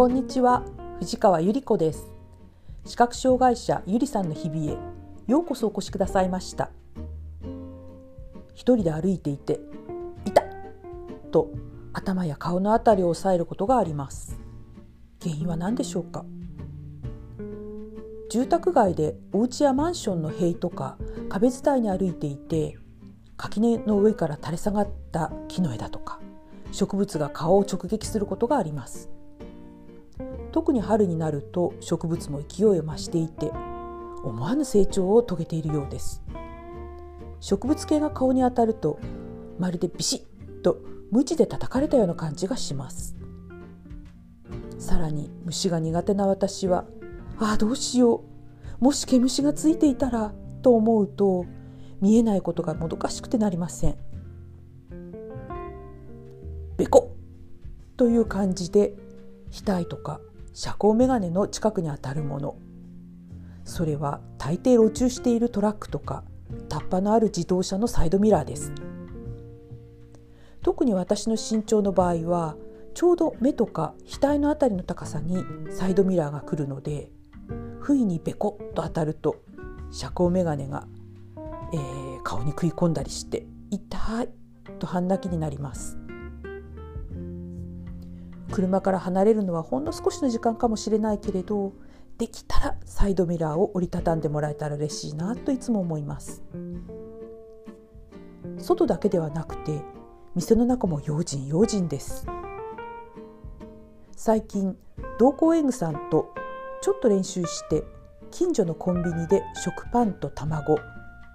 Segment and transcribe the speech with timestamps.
[0.00, 0.64] こんにちは。
[1.00, 2.10] 藤川ゆり子です。
[2.86, 4.78] 視覚障害者ゆりさんの日々へ
[5.26, 6.70] ようこそお越しくださいました。
[8.54, 9.60] 一人で歩いていて
[10.24, 10.42] いた
[11.30, 11.50] と
[11.92, 14.40] 頭や顔のあたりを押さえることがあります。
[15.20, 16.24] 原因は何でしょうか？
[18.30, 20.96] 住宅街でお家やマンションの塀とか
[21.28, 22.78] 壁伝いに歩いていて
[23.36, 26.20] 垣根の上から垂れ下がった木の枝とか
[26.72, 29.10] 植物が顔を直撃することがあります。
[30.50, 33.52] 特に春になると植物も勢いを増していて
[34.22, 36.22] 思わぬ成長を遂げているようです。
[37.40, 38.98] 植物系が顔に当たると
[39.58, 40.78] まるでビシッと
[41.10, 43.16] 鞭で叩かれたような感じがします。
[44.78, 46.84] さらに虫が苦手な私は
[47.38, 48.24] ああどうしよ
[48.80, 48.84] う。
[48.84, 51.46] もし毛虫がついていたらと思うと
[52.00, 53.96] 見えないことがもどかしくてなりません。
[56.76, 57.14] べこ
[57.96, 58.94] という感じで
[59.50, 60.20] 額とか
[60.52, 62.56] 遮光メガネの近くにあたるもの。
[63.64, 66.24] それは大抵路駐しているトラックとか
[66.68, 68.72] タッパのある自動車のサイドミラーです。
[70.62, 72.56] 特に私の身長の場合は
[72.94, 77.10] ちょうど目とか額のあたりの高さにサイドミラーが来るので
[77.80, 79.36] 不意にベコッと当たると
[79.90, 80.86] 遮光メガネが、
[81.72, 84.28] えー、顔に食い込んだりして痛い
[84.78, 85.99] と半泣きになります。
[88.50, 91.72] 車から離れるのはほんの少しの時間かもしれないけれど
[92.18, 96.42] できたらサイドミラーを折りたたんでもらえたら嬉しいなといつも思います。
[98.58, 99.80] 外だけではなくて
[100.34, 102.26] 店の中も用心用心です。
[104.14, 104.76] 最近
[105.18, 106.34] 同行園具さんと
[106.82, 107.84] ちょっと練習して
[108.30, 110.78] 近所のコンビニで食パンと卵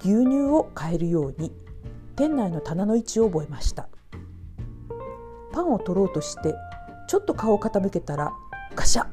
[0.00, 1.52] 牛乳を買えるように
[2.16, 3.88] 店内の棚の位置を覚えました。
[5.52, 6.54] パンを取ろうとして
[7.12, 8.32] ちょっと顔を傾けたら
[8.74, 9.04] ガシャ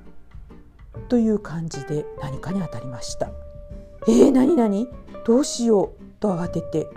[1.09, 3.29] という感じで何かに当たりました。
[4.07, 4.87] えー、何何？
[5.25, 6.87] どうしようと慌てて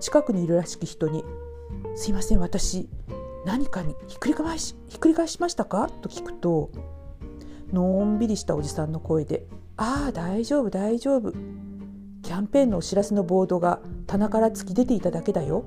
[0.00, 1.24] 近くにいるらしき人に
[1.94, 2.88] 「すいません私
[3.46, 6.70] 何かにひっくり返しひっくり返しましたか?」と聞くと
[7.72, 9.46] のんびりしたおじさんの声で
[9.78, 11.30] 「ああ大丈夫大丈夫。
[11.30, 13.78] キャンペーンのお知らせのボードが
[14.08, 15.62] 棚から突き出ていただけだよ」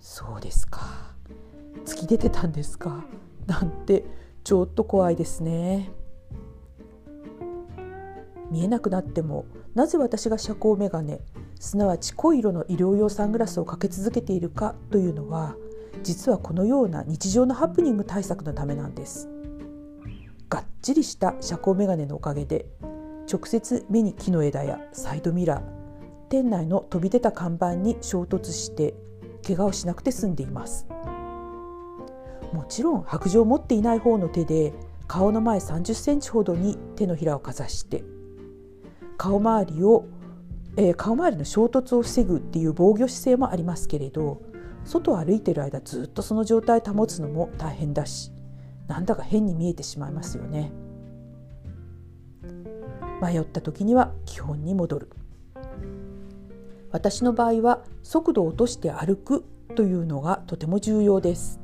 [0.00, 1.11] そうですか。
[1.84, 3.04] 突き出てたんですか？
[3.46, 4.04] なんて
[4.44, 5.90] ちょっと怖いですね。
[8.50, 11.20] 見えなくなってもなぜ私が遮光メガネ
[11.58, 15.56] すなわち濃い色の医療用サングラスをかけ続けているかというのは
[16.02, 19.28] 実はこのような日常のハプニング対策のためなんです。
[20.50, 22.66] がっちりした遮光メガネのおかげで
[23.32, 25.62] 直接目に木の枝やサイドミラー
[26.28, 28.94] 店内の飛び出た看板に衝突して
[29.46, 30.86] 怪我をしなくて済んでいます。
[32.52, 34.72] もちろん白状を持っていない方の手で
[35.06, 38.04] 顔の前30センチほどに手のひらをかざして
[39.16, 40.06] 顔周りを、
[40.76, 44.42] えー、顔周りの衝突を防ぐっていう防御姿勢もありますけれど
[44.84, 48.32] 外を歩いてる間ずっとその状態保つのも大変だし
[48.88, 50.72] なんだか変に見えてしまいますよね。
[53.22, 55.10] 迷った時には基本に戻る
[56.90, 59.44] 私の場合は速度を落として歩く
[59.76, 61.61] というのがとても重要です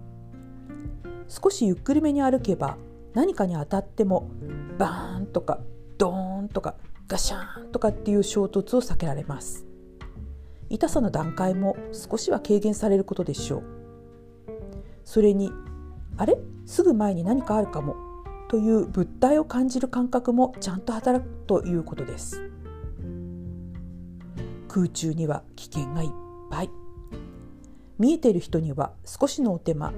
[1.28, 2.76] 少しゆっくりめに歩けば
[3.14, 4.30] 何かに当たっても
[4.78, 5.60] バーンとか
[5.98, 6.74] ドーンとか
[7.06, 9.66] ガシャーンとかっていう衝突を避けられます。
[10.70, 13.62] 痛さの段階も少しは軽減されることでしょう。
[15.04, 15.50] それに
[16.16, 16.38] あれ？
[16.66, 17.96] すぐ前に何かあるかも
[18.48, 22.50] という物体を感じる感覚もちゃんと働くということです。
[24.68, 26.10] 空中には危険がいっ
[26.50, 26.70] ぱい。
[27.98, 29.92] 見えている人には少しのお手間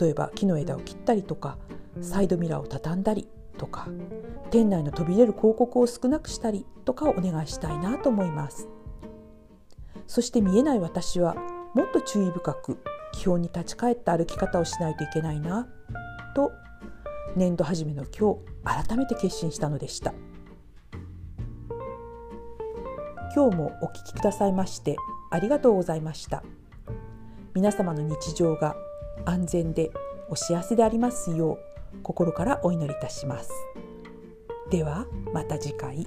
[0.00, 1.58] 例えば木の枝を切ったりとか
[2.00, 3.88] サイドミラーを畳んだりとか
[4.50, 8.68] 店内の飛び出る広告を少なくしたりとかをお願いしたいなと思います
[10.06, 11.34] そして見えない私は
[11.74, 12.78] もっと注意深く
[13.12, 15.68] 基本に立ち返った歩き方をしないといけないな
[16.34, 16.52] と
[17.36, 18.34] 年度初めの今
[18.64, 20.14] 日改めて決心したのでした
[23.34, 24.96] 今日もお聴きくださいまして
[25.30, 26.42] ありがとうございました。
[27.54, 28.76] 皆様の日常が
[29.26, 29.90] 安全で
[30.30, 31.58] お幸せでありますよ
[31.94, 33.50] う心からお祈りいたします。
[34.70, 36.06] ではまた次回。